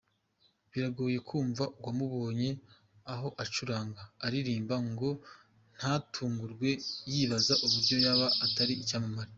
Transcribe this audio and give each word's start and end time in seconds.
Biragoye 0.71 1.17
kumva 1.27 1.63
uwamubonye 1.79 2.49
aho 3.13 3.27
acuranga, 3.43 4.01
aririmba 4.25 4.75
ngo 4.89 5.09
ntatungurwe 5.77 6.69
yibaza 7.11 7.53
uburyo 7.65 7.97
yaba 8.05 8.27
atari 8.45 8.73
icyamamare. 8.83 9.29